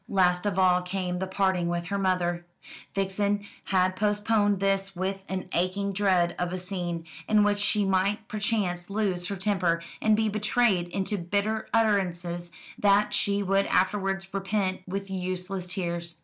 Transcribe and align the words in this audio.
Last 0.09 0.47
of 0.47 0.57
all 0.57 0.81
came 0.81 1.19
the 1.19 1.27
parting 1.27 1.67
with 1.67 1.85
her 1.89 1.97
mother. 1.99 2.43
Vixen 2.95 3.45
had 3.65 3.95
postponed 3.95 4.59
this 4.59 4.95
with 4.95 5.23
an 5.29 5.47
aching 5.53 5.93
dread 5.93 6.35
of 6.39 6.51
a 6.51 6.57
scene, 6.57 7.05
in 7.29 7.43
which 7.43 7.59
she 7.59 7.85
might 7.85 8.27
perchance 8.27 8.89
lose 8.89 9.27
her 9.27 9.35
temper, 9.35 9.79
and 10.01 10.15
be 10.15 10.27
betrayed 10.27 10.87
into 10.87 11.19
bitter 11.19 11.67
utterances 11.71 12.49
that 12.79 13.13
she 13.13 13.43
would 13.43 13.67
afterwards 13.67 14.27
repent 14.33 14.81
with 14.87 15.11
useless 15.11 15.67
tears. 15.67 16.19